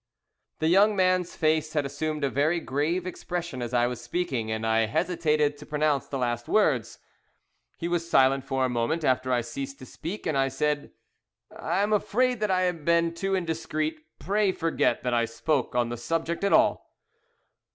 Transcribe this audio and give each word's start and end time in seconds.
The 0.57 0.67
young 0.67 0.95
man's 0.95 1.35
face 1.35 1.73
had 1.73 1.85
assumed 1.85 2.23
a 2.23 2.29
very 2.31 2.59
grave 2.59 3.05
expression 3.05 3.61
as 3.61 3.71
I 3.71 3.85
was 3.85 4.01
speaking, 4.01 4.49
and 4.49 4.65
I 4.65 4.87
hesitated 4.87 5.57
to 5.59 5.65
pronounce 5.67 6.07
the 6.07 6.17
last 6.17 6.47
words. 6.47 6.97
He 7.77 7.87
was 7.87 8.09
silent 8.09 8.43
for 8.43 8.65
a 8.65 8.67
moment 8.67 9.03
after 9.03 9.31
I 9.31 9.41
ceased 9.41 9.77
to 9.77 9.85
speak, 9.85 10.25
and 10.25 10.35
I 10.35 10.47
said 10.47 10.91
"I 11.55 11.83
am 11.83 11.93
afraid 11.93 12.39
that 12.39 12.49
I 12.49 12.61
have 12.61 12.83
been 12.83 13.13
too 13.13 13.35
indiscreet; 13.35 13.99
pray 14.17 14.51
forget 14.51 15.03
that 15.03 15.13
I 15.13 15.25
spoke 15.25 15.75
on 15.75 15.89
the 15.89 15.97
subject 15.97 16.43
at 16.43 16.51
all." 16.51 16.89